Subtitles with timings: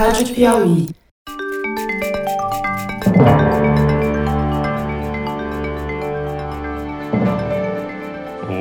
[0.00, 0.86] Rádio Piauí.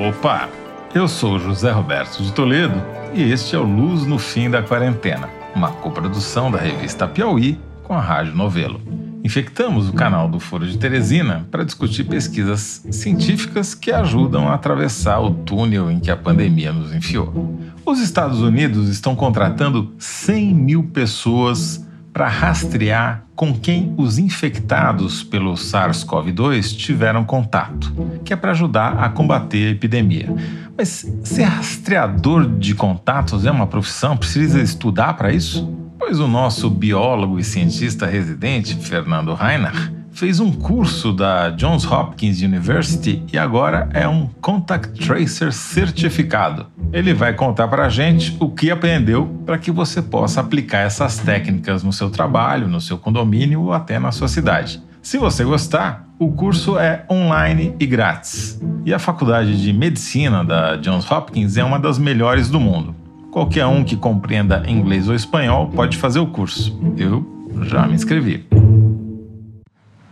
[0.10, 0.50] Opa!
[0.94, 2.84] Eu sou José Roberto de Toledo
[3.14, 7.94] e este é o Luz no Fim da Quarentena, uma coprodução da revista Piauí com
[7.94, 8.99] a Rádio Novelo.
[9.30, 15.20] Infectamos o canal do Foro de Teresina para discutir pesquisas científicas que ajudam a atravessar
[15.20, 17.56] o túnel em que a pandemia nos enfiou.
[17.86, 25.54] Os Estados Unidos estão contratando 100 mil pessoas para rastrear com quem os infectados pelo
[25.54, 27.94] SARS-CoV-2 tiveram contato,
[28.26, 30.34] que é para ajudar a combater a epidemia.
[30.76, 34.18] Mas ser rastreador de contatos é uma profissão?
[34.18, 35.89] Precisa estudar para isso?
[36.00, 42.42] Pois o nosso biólogo e cientista residente, Fernando Reinach, fez um curso da Johns Hopkins
[42.42, 46.68] University e agora é um Contact Tracer certificado.
[46.94, 51.20] Ele vai contar para a gente o que aprendeu para que você possa aplicar essas
[51.20, 54.82] técnicas no seu trabalho, no seu condomínio ou até na sua cidade.
[55.02, 58.60] Se você gostar, o curso é online e grátis.
[58.86, 62.96] E a faculdade de medicina da Johns Hopkins é uma das melhores do mundo.
[63.32, 66.80] Qualquer um que compreenda inglês ou espanhol pode fazer o curso.
[66.98, 67.24] Eu
[67.64, 68.48] já me inscrevi.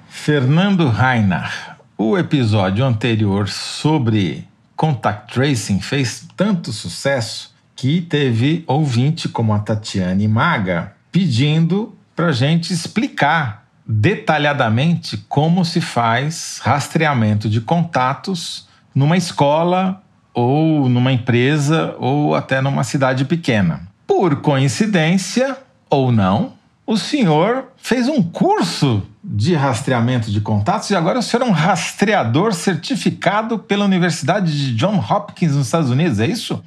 [0.07, 1.75] Fernando Rainer.
[1.97, 10.27] O episódio anterior sobre contact tracing fez tanto sucesso que teve ouvinte como a Tatiane
[10.27, 20.03] Maga pedindo para gente explicar detalhadamente como se faz rastreamento de contatos numa escola
[20.37, 23.81] ou numa empresa ou até numa cidade pequena.
[24.05, 25.57] Por coincidência
[25.89, 26.53] ou não,
[26.85, 31.51] o senhor fez um curso de rastreamento de contatos e agora o senhor é um
[31.51, 36.63] rastreador certificado pela Universidade de John Hopkins nos Estados Unidos, é isso?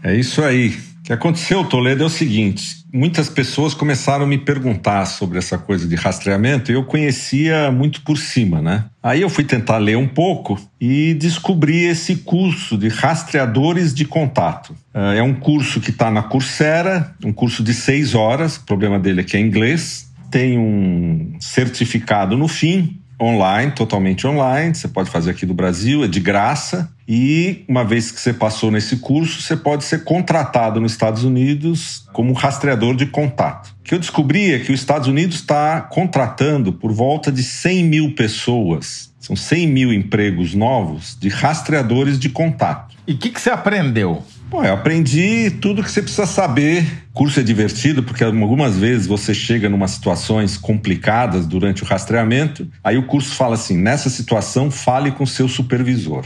[0.00, 0.78] É isso aí.
[1.04, 5.86] Que aconteceu, Toledo, é o seguinte: muitas pessoas começaram a me perguntar sobre essa coisa
[5.86, 8.86] de rastreamento e eu conhecia muito por cima, né?
[9.02, 14.74] Aí eu fui tentar ler um pouco e descobri esse curso de rastreadores de contato.
[14.94, 19.20] É um curso que está na Coursera, um curso de seis horas, o problema dele
[19.20, 24.74] é que é inglês, tem um certificado no fim, online, totalmente online.
[24.74, 26.90] Você pode fazer aqui do Brasil, é de graça.
[27.06, 32.04] E uma vez que você passou nesse curso, você pode ser contratado nos Estados Unidos
[32.12, 33.74] como rastreador de contato.
[33.80, 37.84] O que eu descobri é que os Estados Unidos está contratando por volta de 100
[37.84, 39.12] mil pessoas.
[39.20, 42.94] São 100 mil empregos novos de rastreadores de contato.
[43.06, 44.22] E o que, que você aprendeu?
[44.54, 46.86] Bom, eu aprendi tudo que você precisa saber.
[47.10, 52.70] O curso é divertido porque algumas vezes você chega em situações complicadas durante o rastreamento.
[52.84, 56.24] Aí o curso fala assim: nessa situação, fale com seu supervisor.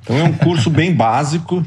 [0.00, 1.62] Então é um curso bem básico,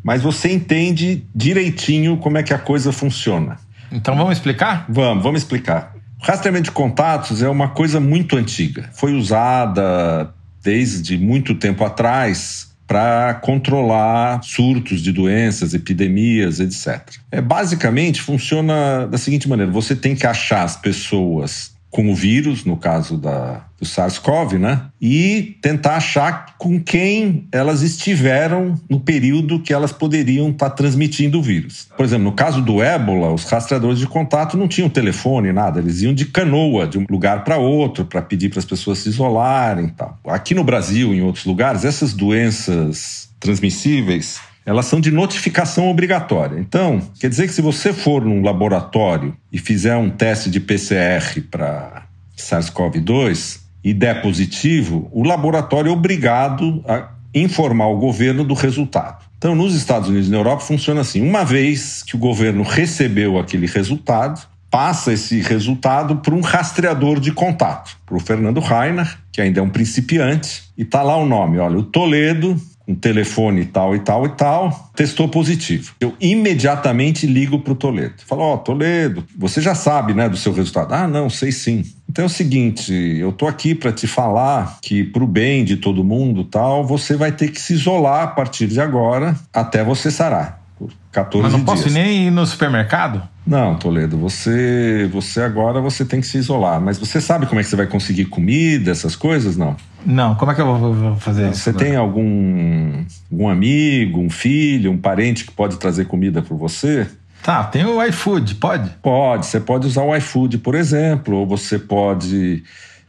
[0.00, 3.56] mas você entende direitinho como é que a coisa funciona.
[3.90, 4.86] Então vamos explicar?
[4.88, 5.92] Vamos, vamos explicar.
[6.22, 8.90] O rastreamento de contatos é uma coisa muito antiga.
[8.92, 10.32] Foi usada
[10.62, 17.16] desde muito tempo atrás para controlar surtos de doenças, epidemias, etc.
[17.30, 22.66] É basicamente funciona da seguinte maneira: você tem que achar as pessoas com o vírus,
[22.66, 24.82] no caso da, do SARS-CoV, né?
[25.00, 31.38] E tentar achar com quem elas estiveram no período que elas poderiam estar tá transmitindo
[31.38, 31.88] o vírus.
[31.96, 35.80] Por exemplo, no caso do ébola, os rastreadores de contato não tinham telefone, nada.
[35.80, 39.08] Eles iam de canoa, de um lugar para outro, para pedir para as pessoas se
[39.08, 40.20] isolarem e tal.
[40.26, 46.58] Aqui no Brasil, em outros lugares, essas doenças transmissíveis elas são de notificação obrigatória.
[46.58, 51.40] Então, quer dizer que se você for num laboratório e fizer um teste de PCR
[51.48, 52.02] para
[52.36, 59.24] SARS-CoV-2 e der positivo, o laboratório é obrigado a informar o governo do resultado.
[59.38, 63.38] Então, nos Estados Unidos e na Europa funciona assim: uma vez que o governo recebeu
[63.38, 69.40] aquele resultado, passa esse resultado para um rastreador de contato, para o Fernando Rainer, que
[69.40, 73.96] ainda é um principiante, e está lá o nome: olha, o Toledo um telefone tal
[73.96, 75.92] e tal e tal, testou positivo.
[76.00, 78.14] Eu imediatamente ligo para o Toledo.
[78.24, 80.92] Falo, ó, oh, Toledo, você já sabe, né, do seu resultado.
[80.94, 81.84] Ah, não, sei sim.
[82.08, 86.04] Então é o seguinte, eu tô aqui para te falar que pro bem de todo
[86.04, 90.62] mundo, tal, você vai ter que se isolar a partir de agora até você sarar.
[90.78, 91.82] Por 14 Mas não dias.
[91.82, 93.22] posso nem ir no supermercado?
[93.46, 96.80] Não, Toledo, você, você agora você tem que se isolar.
[96.80, 99.56] Mas você sabe como é que você vai conseguir comida, essas coisas?
[99.56, 99.76] Não.
[100.06, 101.62] Não, como é que eu vou fazer isso?
[101.62, 107.08] Você tem algum, algum amigo, um filho, um parente que pode trazer comida para você?
[107.42, 108.88] Tá, tem o iFood, pode?
[109.02, 112.62] Pode, você pode usar o iFood, por exemplo, ou você pode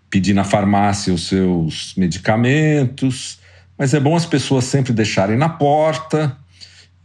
[0.09, 3.39] pedir na farmácia os seus medicamentos,
[3.77, 6.35] mas é bom as pessoas sempre deixarem na porta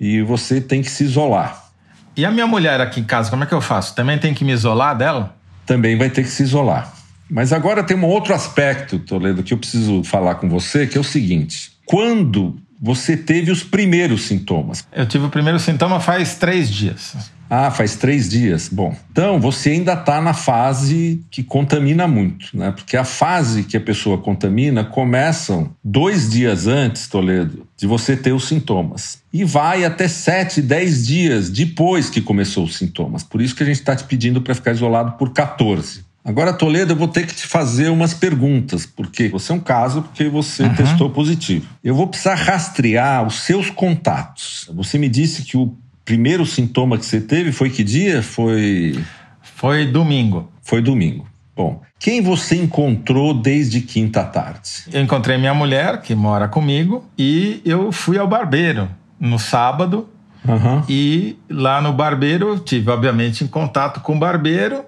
[0.01, 1.71] e você tem que se isolar.
[2.17, 3.95] E a minha mulher aqui em casa, como é que eu faço?
[3.95, 5.37] Também tem que me isolar dela?
[5.67, 7.02] Também vai ter que se isolar.
[7.33, 11.01] Mas agora tem um outro aspecto, Toledo, que eu preciso falar com você, que é
[11.01, 14.87] o seguinte: quando você teve os primeiros sintomas?
[14.93, 17.17] Eu tive o primeiro sintoma faz três dias.
[17.49, 18.69] Ah, faz três dias.
[18.71, 22.71] Bom, então você ainda está na fase que contamina muito, né?
[22.71, 28.33] Porque a fase que a pessoa contamina começam dois dias antes, Toledo, de você ter
[28.33, 29.23] os sintomas.
[29.33, 33.23] E vai até sete, dez dias depois que começou os sintomas.
[33.23, 36.12] Por isso que a gente está te pedindo para ficar isolado por 14.
[36.25, 40.03] Agora, Toledo, eu vou ter que te fazer umas perguntas, porque você é um caso
[40.03, 40.75] porque você uhum.
[40.75, 41.67] testou positivo.
[41.83, 44.71] Eu vou precisar rastrear os seus contatos.
[44.73, 48.23] Você me disse que o primeiro sintoma que você teve foi que dia?
[48.23, 49.03] Foi.
[49.41, 50.51] Foi domingo.
[50.63, 51.27] Foi domingo.
[51.55, 54.85] Bom, quem você encontrou desde quinta tarde?
[54.93, 58.89] Eu encontrei minha mulher, que mora comigo, e eu fui ao barbeiro
[59.21, 60.09] no sábado.
[60.47, 60.83] Uhum.
[60.89, 64.85] E lá no barbeiro, tive, obviamente, em contato com o barbeiro,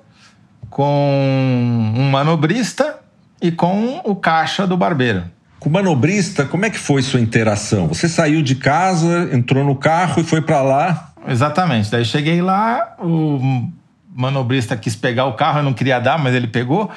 [0.75, 2.99] com um manobrista
[3.41, 5.23] e com o caixa do barbeiro.
[5.61, 7.87] Com o manobrista, como é que foi sua interação?
[7.87, 11.13] Você saiu de casa, entrou no carro e foi para lá?
[11.29, 11.93] Exatamente.
[11.93, 13.71] Daí cheguei lá, o
[14.13, 16.91] manobrista quis pegar o carro, eu não queria dar, mas ele pegou.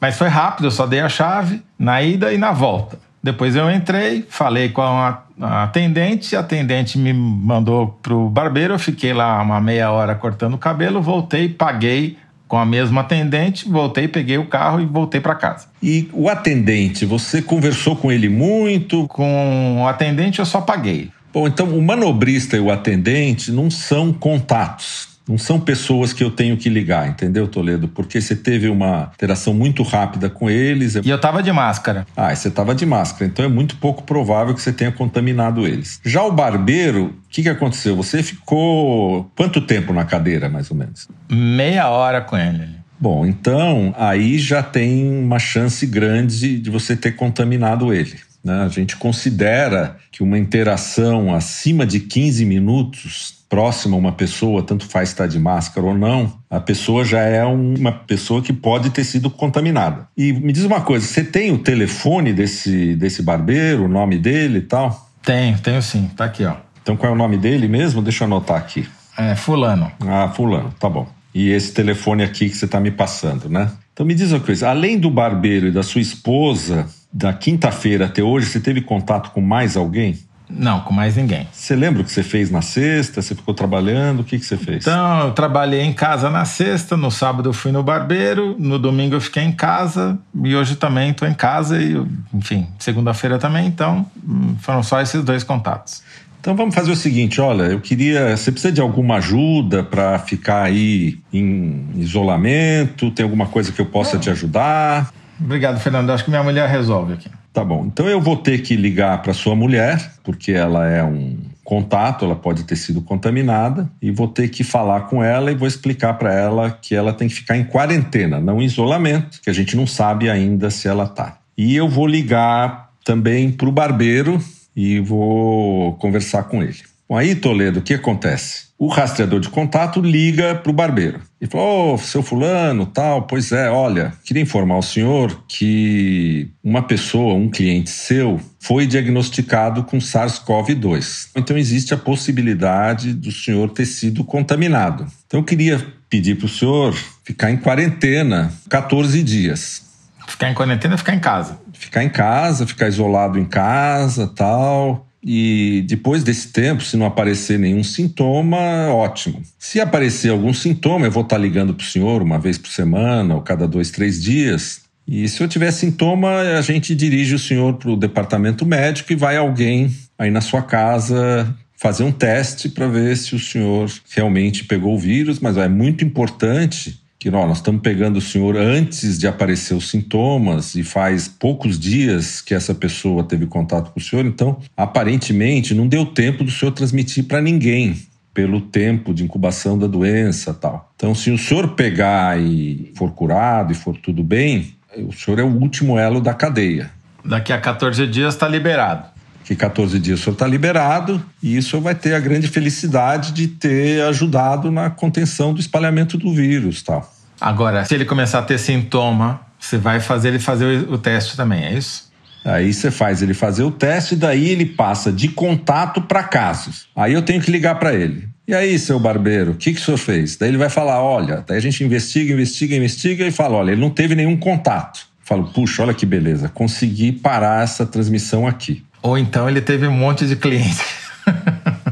[0.00, 2.98] Mas foi rápido, eu só dei a chave na ida e na volta.
[3.22, 5.22] Depois eu entrei, falei com a,
[5.62, 10.58] atendente, a atendente me mandou pro barbeiro, eu fiquei lá uma meia hora cortando o
[10.58, 12.18] cabelo, voltei, paguei
[12.52, 15.68] com a mesma atendente, voltei, peguei o carro e voltei para casa.
[15.82, 19.08] E o atendente, você conversou com ele muito?
[19.08, 21.10] Com o atendente eu só paguei.
[21.32, 25.11] Bom, então o manobrista e o atendente não são contatos.
[25.28, 27.88] Não são pessoas que eu tenho que ligar, entendeu, Toledo?
[27.88, 30.96] Porque você teve uma interação muito rápida com eles.
[30.96, 32.06] E eu tava de máscara.
[32.16, 33.26] Ah, você tava de máscara.
[33.26, 36.00] Então é muito pouco provável que você tenha contaminado eles.
[36.04, 37.96] Já o barbeiro, o que, que aconteceu?
[37.96, 41.08] Você ficou quanto tempo na cadeira, mais ou menos?
[41.30, 42.82] Meia hora com ele.
[42.98, 48.16] Bom, então aí já tem uma chance grande de você ter contaminado ele.
[48.44, 48.62] Né?
[48.62, 54.86] A gente considera que uma interação acima de 15 minutos próxima a uma pessoa, tanto
[54.86, 59.04] faz estar de máscara ou não, a pessoa já é uma pessoa que pode ter
[59.04, 60.08] sido contaminada.
[60.16, 64.60] E me diz uma coisa, você tem o telefone desse, desse barbeiro, o nome dele
[64.60, 65.10] e tal?
[65.22, 66.56] Tenho, tenho sim, tá aqui, ó.
[66.82, 68.00] Então qual é o nome dele mesmo?
[68.00, 68.88] Deixa eu anotar aqui.
[69.18, 69.92] É, fulano.
[70.00, 71.06] Ah, fulano, tá bom.
[71.34, 73.70] E esse telefone aqui que você está me passando, né?
[73.92, 78.22] Então me diz uma coisa, além do barbeiro e da sua esposa, da quinta-feira até
[78.22, 80.18] hoje, você teve contato com mais alguém?
[80.54, 81.48] Não, com mais ninguém.
[81.50, 83.22] Você lembra o que você fez na sexta?
[83.22, 84.20] Você ficou trabalhando?
[84.20, 84.86] O que, que você fez?
[84.86, 89.14] Então, eu trabalhei em casa na sexta, no sábado eu fui no barbeiro, no domingo
[89.14, 91.96] eu fiquei em casa e hoje também estou em casa e,
[92.34, 93.66] enfim, segunda-feira também.
[93.66, 96.02] Então, hum, foram só esses dois contatos.
[96.38, 100.64] Então vamos fazer o seguinte, olha, eu queria, você precisa de alguma ajuda para ficar
[100.64, 103.12] aí em isolamento?
[103.12, 105.12] Tem alguma coisa que eu possa te ajudar?
[105.44, 106.10] Obrigado, Fernando.
[106.10, 107.28] Acho que minha mulher resolve aqui.
[107.52, 107.84] Tá bom.
[107.86, 112.34] Então eu vou ter que ligar para sua mulher, porque ela é um contato, ela
[112.34, 116.32] pode ter sido contaminada, e vou ter que falar com ela e vou explicar para
[116.32, 119.86] ela que ela tem que ficar em quarentena, não em isolamento, que a gente não
[119.86, 121.38] sabe ainda se ela tá.
[121.56, 124.42] E eu vou ligar também para o barbeiro
[124.74, 126.91] e vou conversar com ele.
[127.12, 128.68] Bom, aí, Toledo, o que acontece?
[128.78, 133.26] O rastreador de contato liga para o barbeiro e fala: Ô, oh, seu fulano, tal,
[133.26, 139.84] pois é, olha, queria informar o senhor que uma pessoa, um cliente seu, foi diagnosticado
[139.84, 141.32] com SARS-CoV-2.
[141.36, 145.06] Então existe a possibilidade do senhor ter sido contaminado.
[145.26, 149.82] Então eu queria pedir para o senhor ficar em quarentena 14 dias.
[150.26, 151.60] Ficar em quarentena, ficar em casa.
[151.74, 157.58] Ficar em casa, ficar isolado em casa, tal e depois desse tempo, se não aparecer
[157.58, 159.40] nenhum sintoma, ótimo.
[159.56, 163.36] Se aparecer algum sintoma, eu vou estar ligando para o senhor uma vez por semana
[163.36, 164.82] ou cada dois, três dias.
[165.06, 169.16] E se eu tiver sintoma, a gente dirige o senhor para o departamento médico e
[169.16, 174.64] vai alguém aí na sua casa fazer um teste para ver se o senhor realmente
[174.64, 175.38] pegou o vírus.
[175.38, 179.88] Mas é muito importante que ó, nós estamos pegando o senhor antes de aparecer os
[179.88, 185.72] sintomas e faz poucos dias que essa pessoa teve contato com o senhor, então aparentemente
[185.72, 187.96] não deu tempo do senhor transmitir para ninguém
[188.34, 190.90] pelo tempo de incubação da doença tal.
[190.96, 195.44] Então, se o senhor pegar e for curado e for tudo bem, o senhor é
[195.44, 196.90] o último elo da cadeia.
[197.24, 199.11] Daqui a 14 dias está liberado
[199.44, 203.48] que 14 dias o senhor está liberado e isso vai ter a grande felicidade de
[203.48, 207.10] ter ajudado na contenção do espalhamento do vírus tal.
[207.40, 211.64] Agora, se ele começar a ter sintoma, você vai fazer ele fazer o teste também,
[211.64, 212.12] é isso?
[212.44, 216.86] Aí você faz ele fazer o teste, daí ele passa de contato para casos.
[216.94, 218.28] Aí eu tenho que ligar para ele.
[218.46, 220.36] E aí, seu barbeiro, o que, que o senhor fez?
[220.36, 223.80] Daí ele vai falar: olha, daí a gente investiga, investiga, investiga e fala: olha, ele
[223.80, 225.06] não teve nenhum contato.
[225.20, 228.84] Eu falo, puxa, olha que beleza, consegui parar essa transmissão aqui.
[229.02, 230.80] Ou então ele teve um monte de clientes.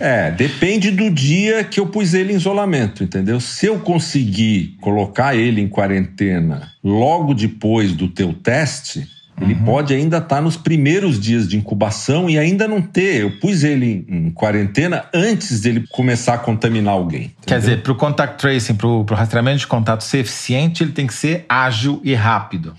[0.00, 3.38] É, depende do dia que eu pus ele em isolamento, entendeu?
[3.38, 9.06] Se eu conseguir colocar ele em quarentena logo depois do teu teste,
[9.38, 9.64] ele uhum.
[9.64, 13.22] pode ainda estar tá nos primeiros dias de incubação e ainda não ter.
[13.22, 17.24] Eu pus ele em quarentena antes dele começar a contaminar alguém.
[17.24, 17.44] Entendeu?
[17.46, 21.06] Quer dizer, para o contact tracing, para o rastreamento de contato ser eficiente, ele tem
[21.06, 22.74] que ser ágil e rápido.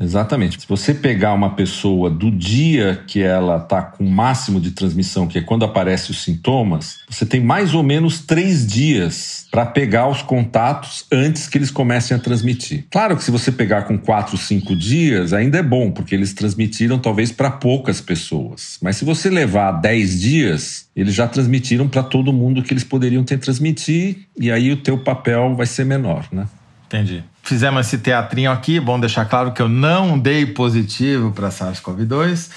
[0.00, 0.60] Exatamente.
[0.60, 5.26] Se você pegar uma pessoa do dia que ela está com o máximo de transmissão,
[5.26, 10.08] que é quando aparecem os sintomas, você tem mais ou menos três dias para pegar
[10.08, 12.86] os contatos antes que eles comecem a transmitir.
[12.90, 16.98] Claro que se você pegar com quatro, cinco dias, ainda é bom, porque eles transmitiram
[16.98, 18.78] talvez para poucas pessoas.
[18.82, 23.22] Mas se você levar dez dias, eles já transmitiram para todo mundo que eles poderiam
[23.22, 26.46] ter transmitir, e aí o teu papel vai ser menor, né?
[26.92, 27.24] Entendi.
[27.42, 32.50] Fizemos esse teatrinho aqui, bom deixar claro que eu não dei positivo para SARS-CoV-2,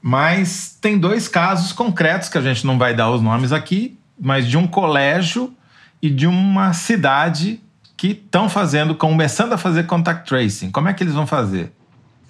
[0.00, 4.48] mas tem dois casos concretos que a gente não vai dar os nomes aqui, mas
[4.48, 5.52] de um colégio
[6.00, 7.60] e de uma cidade
[7.94, 10.70] que estão fazendo, começando a fazer contact tracing.
[10.70, 11.70] Como é que eles vão fazer?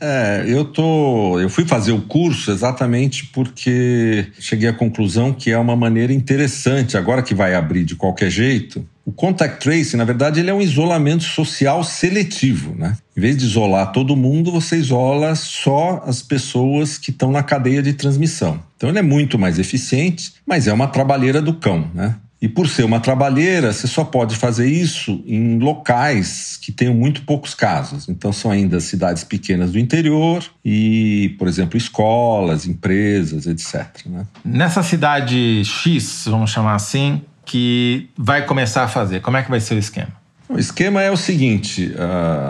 [0.04, 5.56] É, eu tô, eu fui fazer o curso exatamente porque cheguei à conclusão que é
[5.56, 8.84] uma maneira interessante, agora que vai abrir de qualquer jeito.
[9.06, 12.96] O contact tracing, na verdade, ele é um isolamento social seletivo, né?
[13.16, 17.80] Em vez de isolar todo mundo, você isola só as pessoas que estão na cadeia
[17.80, 18.60] de transmissão.
[18.76, 22.16] Então ele é muito mais eficiente, mas é uma trabalheira do cão, né?
[22.42, 27.22] E por ser uma trabalheira, você só pode fazer isso em locais que tenham muito
[27.22, 28.08] poucos casos.
[28.08, 33.86] Então são ainda cidades pequenas do interior e, por exemplo, escolas, empresas, etc.
[34.06, 34.26] Né?
[34.44, 39.60] Nessa cidade X, vamos chamar assim, que vai começar a fazer, como é que vai
[39.60, 40.10] ser o esquema?
[40.48, 41.94] O esquema é o seguinte: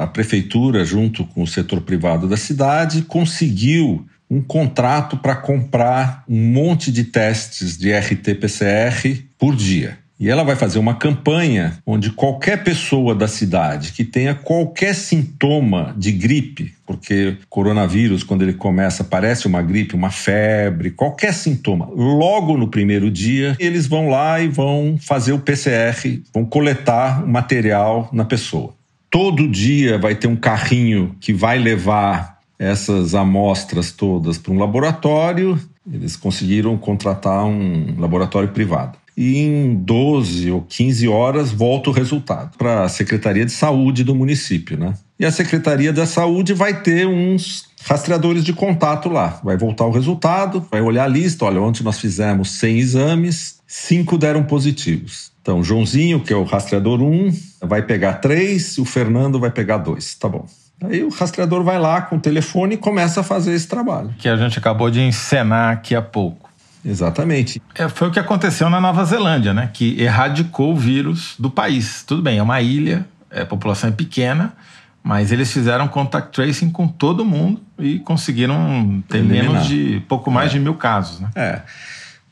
[0.01, 6.53] a, prefeitura, junto com o setor privado da cidade, conseguiu um contrato para comprar um
[6.53, 9.99] monte de testes de RT-PCR por dia.
[10.19, 15.95] E ela vai fazer uma campanha onde qualquer pessoa da cidade que tenha qualquer sintoma
[15.99, 22.57] de gripe, porque coronavírus, quando ele começa, parece uma gripe, uma febre, qualquer sintoma, logo
[22.57, 28.09] no primeiro dia, eles vão lá e vão fazer o PCR, vão coletar o material
[28.13, 28.75] na pessoa.
[29.11, 32.32] Todo dia vai ter um carrinho que vai levar
[32.63, 35.59] essas amostras todas para um laboratório.
[35.91, 38.97] Eles conseguiram contratar um laboratório privado.
[39.17, 44.15] E em 12 ou 15 horas volta o resultado para a Secretaria de Saúde do
[44.15, 44.95] município, né?
[45.19, 49.41] E a Secretaria da Saúde vai ter uns rastreadores de contato lá.
[49.43, 51.45] Vai voltar o resultado, vai olhar a lista.
[51.45, 55.33] Olha, ontem nós fizemos 100 exames, 5 deram positivos.
[55.43, 60.15] Então, Joãozinho, que é o rastreador 1, vai pegar 3, o Fernando vai pegar 2.
[60.15, 60.47] Tá bom.
[60.85, 64.15] Aí o rastreador vai lá com o telefone e começa a fazer esse trabalho.
[64.19, 66.51] Que a gente acabou de encenar aqui há pouco.
[66.85, 67.63] Exatamente.
[67.75, 69.71] É, foi o que aconteceu na Nova Zelândia, né?
[69.73, 72.03] Que erradicou o vírus do país.
[72.03, 74.53] Tudo bem, é uma ilha, é, a população é pequena,
[75.03, 79.45] mas eles fizeram contact tracing com todo mundo e conseguiram ter Eliminar.
[79.45, 80.55] menos de pouco mais é.
[80.55, 81.31] de mil casos, né?
[81.37, 81.63] É.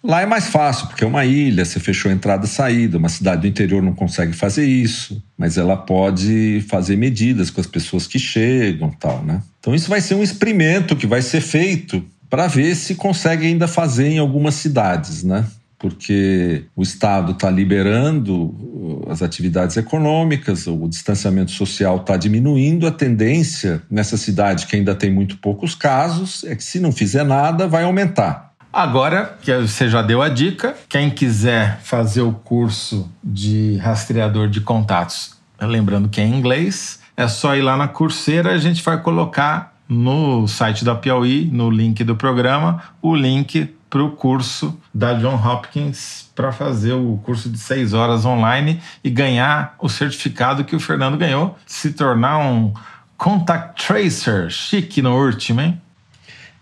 [0.02, 3.42] Lá é mais fácil, porque é uma ilha, você fechou entrada e saída, uma cidade
[3.42, 8.18] do interior não consegue fazer isso, mas ela pode fazer medidas com as pessoas que
[8.18, 9.42] chegam tal, né?
[9.60, 13.68] Então isso vai ser um experimento que vai ser feito para ver se consegue ainda
[13.68, 15.44] fazer em algumas cidades, né?
[15.78, 22.90] Porque o Estado está liberando uh, as atividades econômicas, o distanciamento social está diminuindo, a
[22.90, 27.66] tendência nessa cidade que ainda tem muito poucos casos é que se não fizer nada
[27.66, 28.49] vai aumentar.
[28.72, 34.60] Agora que você já deu a dica, quem quiser fazer o curso de rastreador de
[34.60, 39.00] contatos, lembrando que é em inglês, é só ir lá na Coursera, a gente vai
[39.02, 45.14] colocar no site da Piauí, no link do programa, o link para o curso da
[45.14, 50.76] John Hopkins para fazer o curso de seis horas online e ganhar o certificado que
[50.76, 52.72] o Fernando ganhou, se tornar um
[53.18, 55.82] contact tracer chique no último, hein?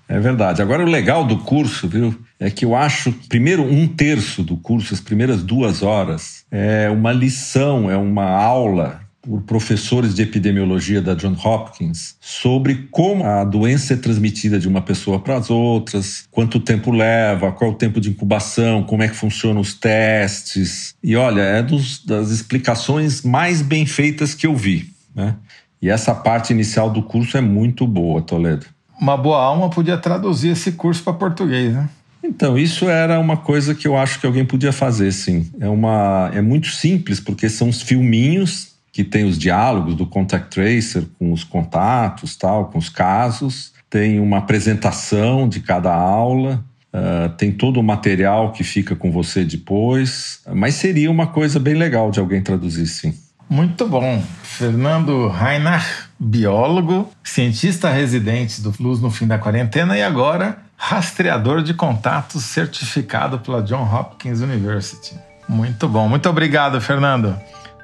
[0.09, 0.63] É verdade.
[0.63, 4.95] Agora, o legal do curso, viu, é que eu acho, primeiro, um terço do curso,
[4.95, 11.13] as primeiras duas horas, é uma lição, é uma aula por professores de epidemiologia da
[11.13, 16.59] John Hopkins sobre como a doença é transmitida de uma pessoa para as outras, quanto
[16.59, 20.95] tempo leva, qual o tempo de incubação, como é que funcionam os testes.
[21.03, 24.91] E olha, é dos, das explicações mais bem feitas que eu vi.
[25.15, 25.35] Né?
[25.83, 30.51] E essa parte inicial do curso é muito boa, Toledo uma boa alma podia traduzir
[30.51, 31.89] esse curso para português, né?
[32.23, 35.49] Então, isso era uma coisa que eu acho que alguém podia fazer, sim.
[35.61, 40.51] É, uma, é muito simples, porque são os filminhos que tem os diálogos do contact
[40.51, 43.73] tracer com os contatos, tal, com os casos.
[43.89, 46.65] Tem uma apresentação de cada aula.
[46.93, 50.41] Uh, tem todo o material que fica com você depois.
[50.53, 53.15] Mas seria uma coisa bem legal de alguém traduzir, sim.
[53.49, 54.21] Muito bom.
[54.43, 61.75] Fernando Reinach, biólogo, cientista residente do Luz no fim da quarentena e agora rastreador de
[61.75, 65.17] contatos certificado pela John Hopkins University.
[65.49, 66.09] Muito bom.
[66.09, 67.37] Muito obrigado, Fernando.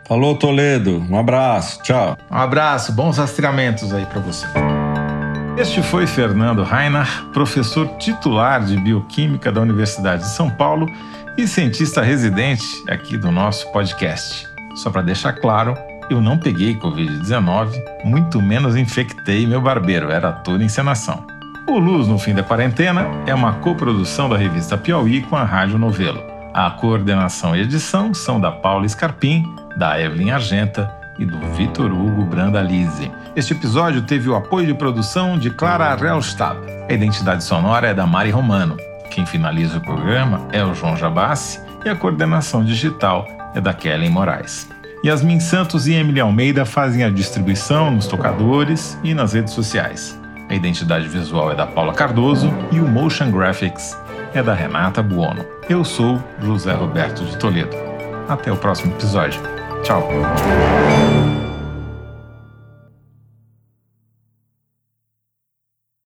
[0.06, 1.04] Falou, Toledo.
[1.10, 1.82] Um abraço.
[1.82, 2.16] Tchau.
[2.30, 2.92] Um abraço.
[2.92, 4.46] Bons rastreamentos aí para você.
[5.56, 10.90] Este foi Fernando Reinach, professor titular de Bioquímica da Universidade de São Paulo
[11.38, 14.48] e cientista residente aqui do nosso podcast.
[14.74, 15.76] Só para deixar claro,
[16.10, 21.24] eu não peguei Covid-19, muito menos infectei meu barbeiro, era toda encenação.
[21.66, 25.78] O Luz no Fim da Quarentena é uma coprodução da revista Piauí com a Rádio
[25.78, 26.22] Novelo.
[26.52, 29.44] A coordenação e edição são da Paula Scarpim,
[29.76, 33.10] da Evelyn Argenta e do Vitor Hugo Brandalize.
[33.34, 36.58] Este episódio teve o apoio de produção de Clara Rellstab.
[36.88, 38.76] A identidade sonora é da Mari Romano.
[39.10, 44.10] Quem finaliza o programa é o João Jabassi e a coordenação digital é da Kellen
[44.10, 44.73] Moraes.
[45.04, 50.18] Yasmin Santos e Emily Almeida fazem a distribuição nos tocadores e nas redes sociais.
[50.48, 53.98] A identidade visual é da Paula Cardoso e o Motion Graphics
[54.32, 55.44] é da Renata Buono.
[55.68, 57.76] Eu sou José Roberto de Toledo.
[58.26, 59.42] Até o próximo episódio.
[59.82, 60.08] Tchau.